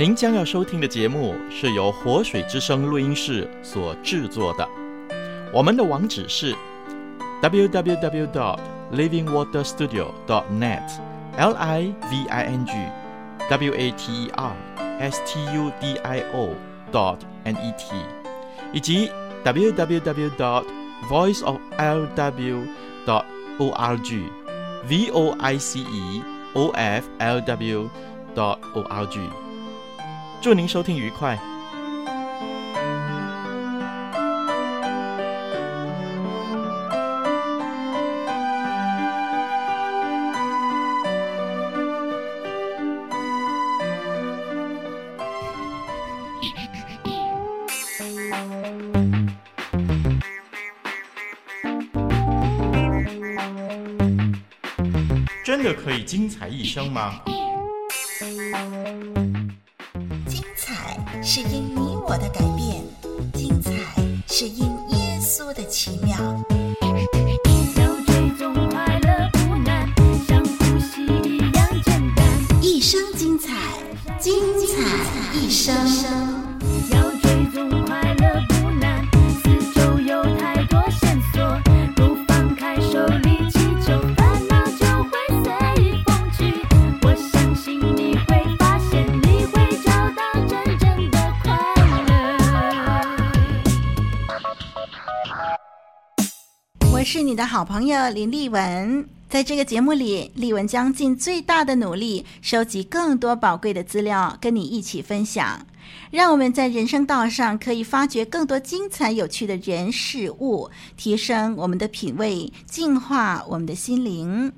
[0.00, 4.66] 您将要收听的节目是由活水之声录音室所制作的。
[5.52, 6.56] 我们的网址是
[7.42, 8.58] www.dot
[8.94, 10.90] livingwaterstudio.dot net
[11.36, 12.72] l i v i n g
[13.50, 14.56] w a t e r
[15.00, 16.54] s t u d i o
[16.90, 17.94] dot n e t，
[18.72, 19.10] 以及
[19.44, 20.64] www.dot
[21.10, 23.24] voiceoflw.dot
[23.58, 24.30] org
[24.88, 26.22] v o i c e
[26.54, 27.90] o f l w
[28.34, 29.49] dot o r g。
[30.40, 31.38] 祝您收听愉快。
[55.44, 57.20] 真的可以精彩一生吗？
[61.32, 62.84] 是因你我的改变，
[63.34, 63.70] 精彩
[64.26, 66.18] 是因耶稣的奇妙。
[97.00, 105.66] 我是你的好朋友林丽文，在这个节目里，丽文将尽最大的努力，收集更多宝贵的资料，跟你一起分享，
[106.10, 114.52] 让我们在人生道上可以发掘更多精彩有趣的人事物，提升我们的品味，净化我们的心灵。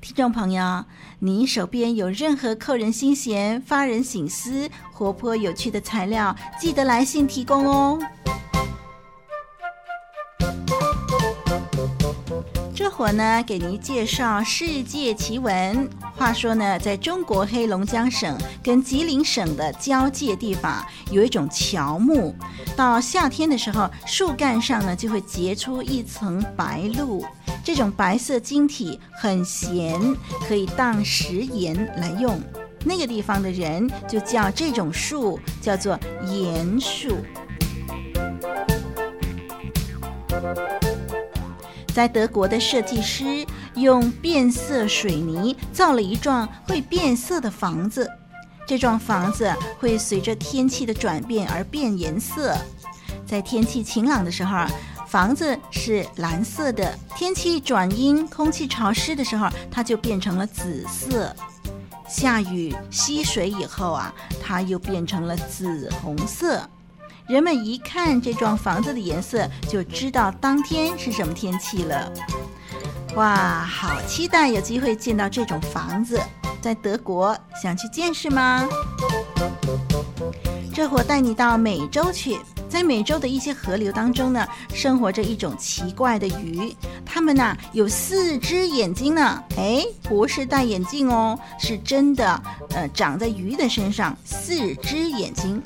[0.00, 0.86] 听众朋友，
[1.18, 7.98] 你手边有任何扣人心弦、发人省思、活泼有趣的材料，记得来信提供哦。
[13.00, 15.88] 我呢，给您介绍世界奇闻。
[16.18, 22.34] 话说呢，在中国黑龙江省跟吉林省的交界地方，有一种乔木。
[22.76, 27.24] 到夏天的时候，树干上呢就会结出一层白露。
[27.64, 29.98] 这种白色晶体很咸，
[30.46, 32.38] 可以当食盐来用。
[32.84, 37.16] 那个地方的人就叫这种树叫做盐树。
[42.00, 48.08] 在德国的设计师用变色水泥造了一幢会变色的房子，
[48.66, 52.56] 这幢房子会随着天气的转变而变颜色。
[53.26, 54.66] 在天气晴朗的时候，
[55.06, 61.36] 房子是蓝色的；天气转阴、空气潮湿的时候，它就变成了紫色。
[62.08, 64.10] 下雨吸水以后啊，
[64.42, 66.66] 它又变成了紫红色。
[67.30, 72.12] 人们一看这幢房子的颜色，就知道当天是什么天气了。
[73.14, 76.20] 哇，好期待有机会见到这种房子，
[76.60, 78.68] 在德国，想去见识吗？
[80.74, 82.36] 这会带你到美洲去，
[82.68, 86.74] 在美洲的一些河流当中呢，生活着一种奇怪的鱼，
[87.06, 89.40] 它们呐有四只眼睛呢。
[89.56, 95.62] 哎，不是戴眼镜哦，是真的，呃，长在鱼的身上，四只眼睛。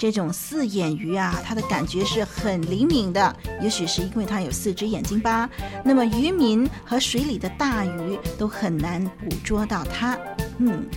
[0.00, 5.46] 这种四眼鱼啊，它的感觉是很灵敏的，也许是因为它有四只眼睛吧。
[5.84, 10.18] 那么渔民和水里的大鱼都很难捕捉到它。
[10.56, 10.88] 嗯，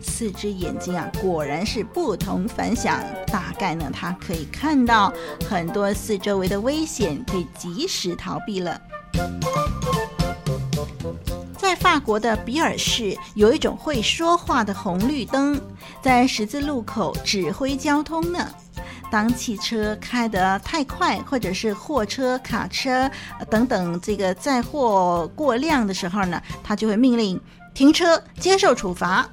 [0.00, 3.02] 四只眼睛啊，果然是不同凡响。
[3.26, 5.12] 大概呢，它可以看到
[5.50, 8.80] 很多四周围的危险，可以及时逃避了。
[11.92, 15.60] 法国的比尔市有一种会说话的红绿灯，
[16.00, 18.48] 在十字路口指挥交通呢。
[19.10, 23.10] 当汽车开得太快，或者是货车、卡车
[23.50, 27.38] 等等这个载货过量的时候呢，它就会命令
[27.74, 29.28] 停车，接受处罚。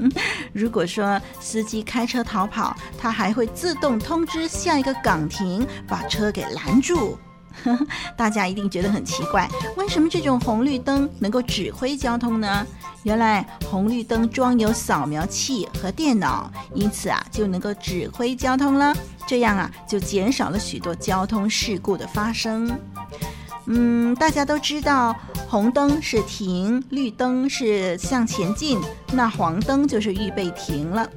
[0.54, 7.18] 如果说司机开车逃跑，它还会自动通知下一个岗亭，把车给拦住。
[8.16, 12.66] 大家一定觉得很奇怪，为什么这种红绿灯能够指挥交通呢？
[13.04, 18.94] 原来红绿灯装有扫描器和电脑，因此啊就能够指挥交通了。
[19.26, 22.78] 这样啊就减少了许多交通事故的发生。
[23.66, 25.14] 嗯，大家都知道，
[25.48, 28.80] 红灯是停，绿灯是向前进，
[29.12, 31.08] 那黄灯就是预备停了。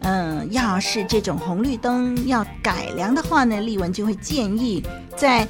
[0.00, 4.82] 嗯，要是这种红绿灯要改良的话呢，丽文就会建议
[5.16, 5.46] 在。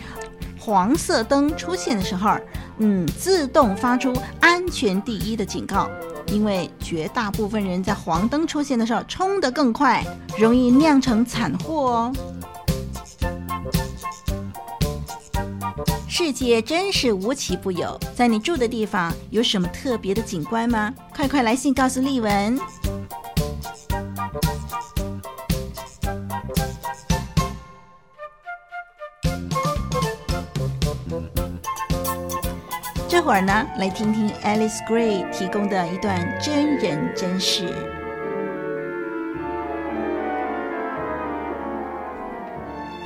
[0.67, 2.37] 黄色灯出现的时候，
[2.79, 5.89] 嗯，自动发出安全第一的警告。
[6.27, 10.05] 因为绝大部分人在黄灯出现的时候冲得更快，
[10.37, 12.13] 容易酿成惨祸哦。
[16.09, 20.93] 世界真是无奇不有，在你住的地方有什么特别的景观吗？
[21.15, 22.59] 快快来信告诉丽文。
[33.09, 37.67] 这会儿呢，来听听 Alice Gray 提供的一段真人真事。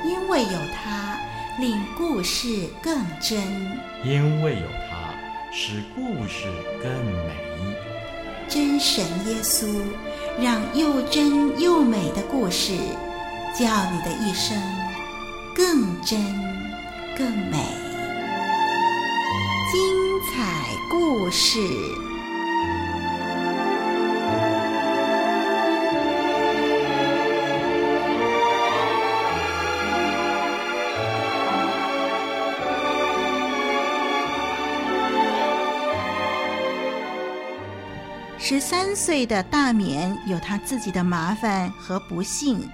[0.03, 1.17] 因为有他，
[1.59, 3.37] 令故事更真；
[4.03, 5.13] 因为有他，
[5.51, 6.47] 使故事
[6.81, 6.91] 更
[7.27, 7.35] 美。
[8.47, 9.67] 真神耶稣，
[10.41, 12.73] 让又真又美的故事，
[13.53, 14.57] 叫你的一生
[15.55, 16.19] 更真
[17.15, 17.80] 更美。
[19.71, 21.59] 精彩故事。
[38.37, 42.69] 十三岁的大冕有他自己的麻烦和不幸，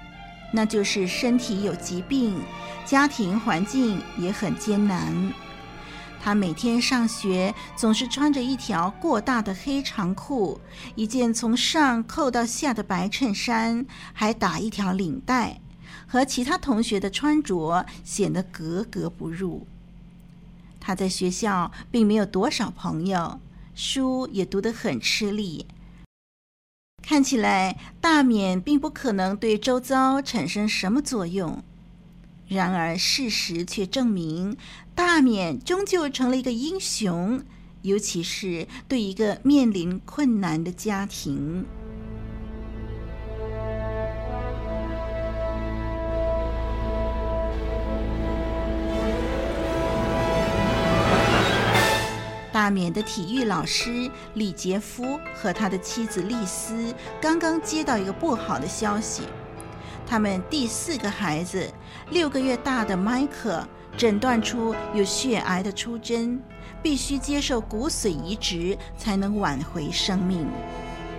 [0.51, 2.41] 那就是身体有疾病，
[2.85, 5.13] 家庭环境也很艰难。
[6.27, 10.59] 他每天上学总是穿着一条过大的黑长裤，
[10.93, 15.61] 一件从上扣到下的白衬衫，还打一条领带，
[16.05, 19.65] 和其他同学的穿着显得格格不入。
[20.81, 23.39] 他在学校并没有多少朋友，
[23.73, 25.65] 书也读得很吃力。
[27.01, 31.63] 看起来大冕并不可能对周遭产生什么作用。
[32.49, 34.55] 然而事实却证明，
[34.97, 37.43] 大冕终究成了一个英雄，
[37.83, 41.63] 尤其是对一个面临困难的家庭。
[52.51, 56.91] 大冕的体育老师李杰夫和他的妻子丽丝
[57.21, 59.21] 刚刚接到一个不好的消息。
[60.07, 61.71] 他们第四个孩子，
[62.09, 63.67] 六个月大的迈克，
[63.97, 66.39] 诊断出有血癌的出征，
[66.81, 70.47] 必须接受骨髓移植才能挽回生命。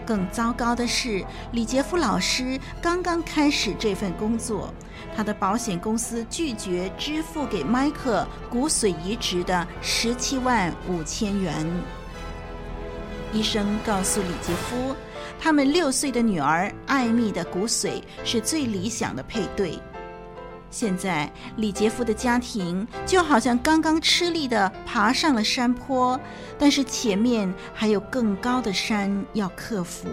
[0.07, 1.23] 更糟糕的是，
[1.53, 4.73] 李杰夫老师刚刚开始这份工作，
[5.15, 11.67] 他的保险公司拒绝支付给迈克骨髓移植的十七万五千元。
[13.35, 14.97] 医生告诉李杰夫，
[15.39, 19.79] 他们六岁的女儿艾米的骨髓是最理想的配对。
[20.71, 26.21] 现在李杰夫的家庭就好像刚刚吃力地爬上了山坡，
[26.59, 30.09] 但是前面还有更高的山要克服。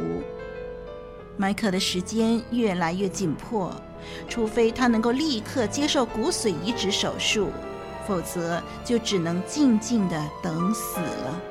[1.37, 3.69] 迈克的时间越来越紧迫，
[4.29, 7.49] 除非他能够立刻接受骨髓移植手术，
[8.07, 11.41] 否则就只能静静地等死了。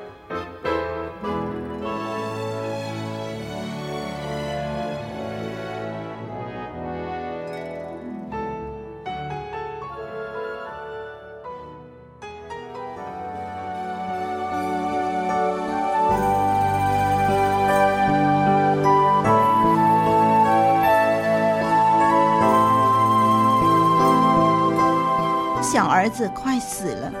[26.05, 27.11] 儿子快死了，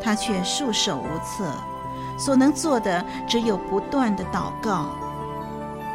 [0.00, 1.52] 他却束手无策，
[2.16, 4.90] 所能做的只有不断的祷告。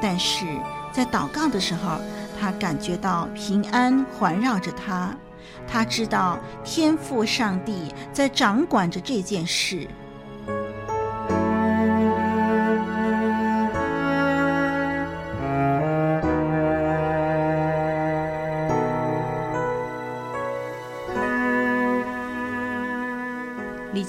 [0.02, 0.46] 但是
[0.92, 2.02] 在祷告的时候，
[2.38, 5.16] 他感觉到平安环绕着他，
[5.66, 9.88] 他知道天父上帝在掌管着这件事。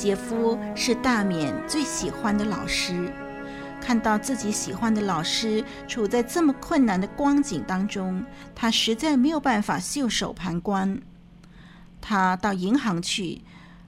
[0.04, 3.10] 杰夫是大勉最喜欢的老师，
[3.80, 8.22] 看到自己喜欢的老师处在这么困难的光景当中，
[8.54, 11.00] 他实在没有办法袖手旁观。
[12.02, 13.40] 他到银行去，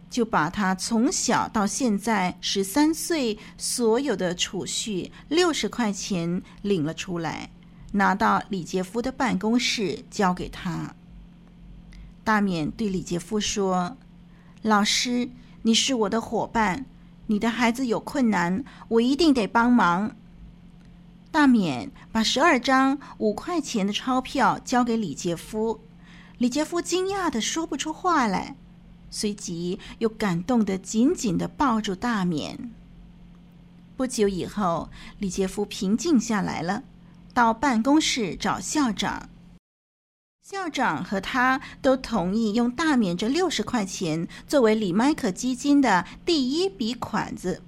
[0.08, 7.50] 就把他从小到现在十三岁所有的储蓄六十块钱领了出来，
[7.92, 10.94] 拿到李杰夫的办公室交给他。
[12.24, 13.98] 大勉对李杰夫说
[14.64, 15.28] ：“老师。”
[15.66, 16.86] 你是我的伙伴，
[17.26, 20.14] 你的孩子有困难，我一定得帮忙。
[21.32, 25.80] 大勉把十二张五块钱的钞票交给李杰夫，
[26.38, 28.54] 李杰夫惊讶的说不出话来，
[29.10, 32.56] 随即又感动的紧紧的抱住大勉。
[33.96, 36.84] 不久以后，李杰夫平静下来了，
[37.34, 39.28] 到办公室找校长。
[40.48, 47.62] 校长和他都同意用大免这六十块钱作为李麦克基金的第一笔款子。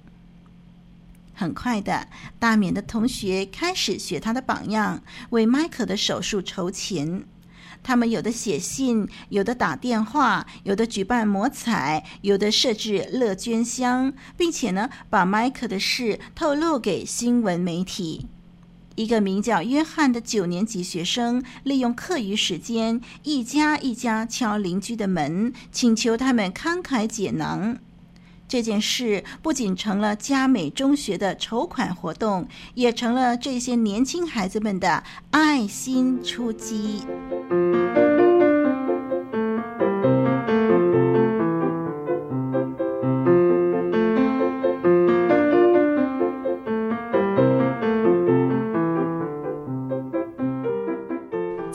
[1.35, 2.07] 很快的，
[2.39, 7.25] 大免的同学开始学他的榜样，为麦克的手术筹钱。
[7.83, 18.29] 他们有的写信，有的打电话，有的举办摸彩，有的设置乐捐箱，并且呢，把麦克的事透露给新闻媒体。
[18.99, 27.79] 一个名叫约翰的九年级学生，利用课余时间，一家一家敲邻居的门，请求他们慷慨解囊。
[28.49, 37.05] 这件事不仅成了佳美中学的筹款活动，也成了这些年轻孩子们的爱心出击。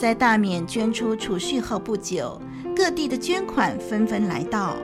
[0.04, 2.38] 在大免捐出储蓄后不久，
[2.76, 4.76] 各地的捐款纷纷来到，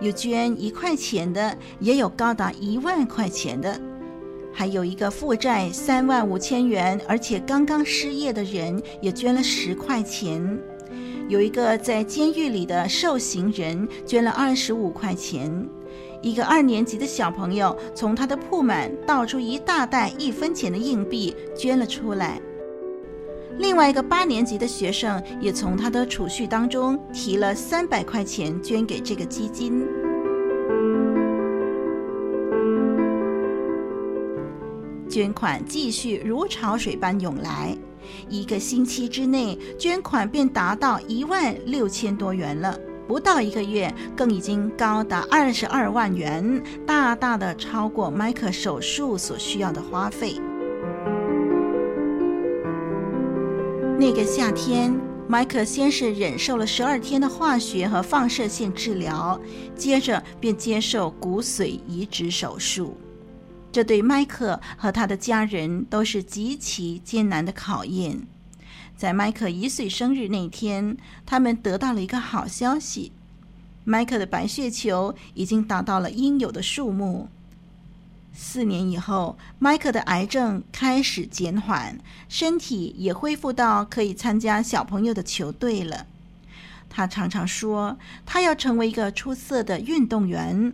[0.00, 3.76] 有捐一块钱的，也有高达一万块钱的，
[4.52, 10.40] 还有一个负债三万五千元，而且刚刚失业的人也捐了十块钱，
[11.28, 15.68] 有一个在监狱里的受刑人捐了二十五块钱，
[16.22, 22.40] 一个二年级的小朋友从他的铺满倒出一大袋一分钱的硬币捐了出来。
[23.58, 29.84] 另外一个八年级的学生也从他的储蓄当中提了三百块钱捐给这个基金。
[35.08, 37.76] 捐款继续如潮水般涌来，
[38.28, 42.78] 一个星期之内，捐款便达到一万六千多元了。
[43.08, 50.38] 不到一个月，更已经高达二十二万元，大大的超过麦克手术所需要的花费。
[54.00, 59.38] 那个夏天，迈克先是忍受了十二天的化学和放射线治疗，
[59.74, 62.96] 接着便接受骨髓移植手术。
[63.72, 68.24] 这对迈克和他的家人都是极其艰难的考验。
[68.96, 73.10] 在迈克一岁生日那天，他们得到了一个好消息：
[73.82, 77.28] 迈克的白血球已经达到了应有的数目。
[78.32, 86.06] 四年以后，迈克的癌症开始减缓，身体也恢复到可以参加小朋友的球队了。
[86.88, 90.72] 他常常说，他要成为一个出色的运动员。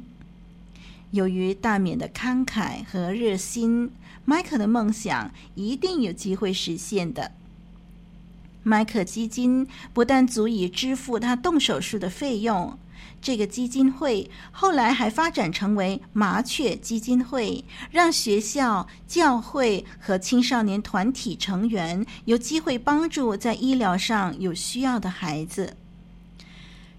[1.10, 3.90] 由于大免的慷慨和热心，
[4.24, 7.32] 迈克的梦想一定有机会实现的。
[8.62, 12.78] 迈克基金不但足以支付他动手术的费用。
[13.24, 25.74] 这个基金会后来还发展成为麻雀基金会，让学校、教会和青少年团体成员有机会帮助在医疗上有需要的孩子。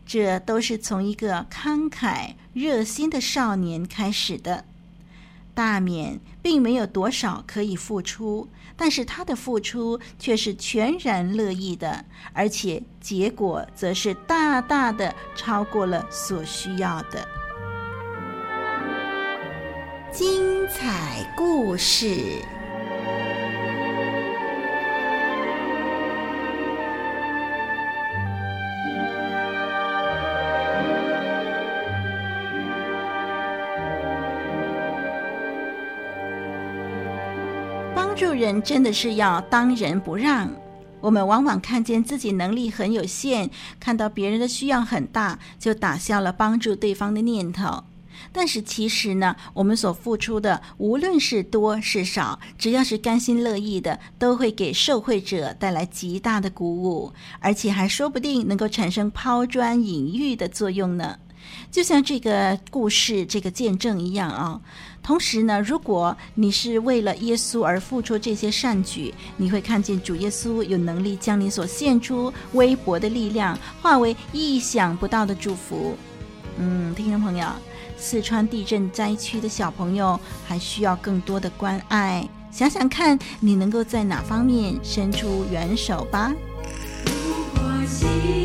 [0.03, 4.65] 这都是从一个慷慨热心的少年开始的。
[5.55, 17.25] 大免并没有多少可以付出，但是他的付出却是全然乐意的，而且结果则是大大的超过了所需要的。
[20.11, 22.41] 精彩故事。
[38.15, 40.49] 助人真的是要当仁不让。
[41.01, 47.83] 我们往往看见自己能力很有限，看到别人的需要很大，就打消了帮助对方的念头。
[48.31, 61.19] 但是其实呢，我们所付出的，无论是多是少，只要是甘心乐意的，都会给受惠者带来极大的鼓舞，而且还说不定能够产生抛砖引玉的作用呢。
[61.71, 64.59] 就像这个故事、这个见证一样啊。
[65.03, 75.95] 同时呢，如果你是为了耶稣而付出这些善举，你会看见主耶稣有能力将你所献出微薄的力量化为意想不到的祝福。
[76.57, 77.47] 嗯，听众朋友，
[77.97, 86.33] 四川地震灾区的小朋友还需要更多的关爱，想想看你能够在哪方面伸出援手吧。
[87.85, 88.44] 在幽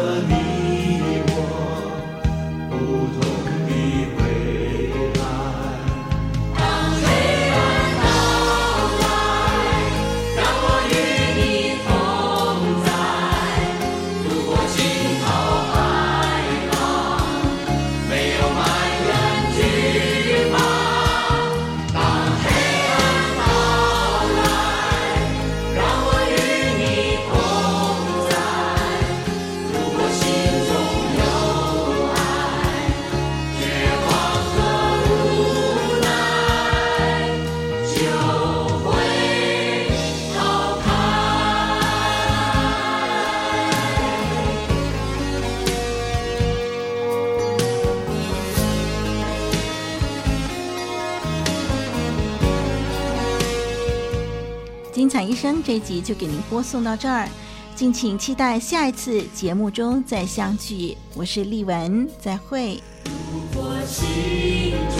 [0.00, 0.39] 精彩
[55.30, 57.28] 医生这集就给您播送到这儿，
[57.76, 60.96] 敬请期待下一次节目中再相聚。
[61.14, 62.82] 我是丽文，再会。
[63.54, 64.99] 我心。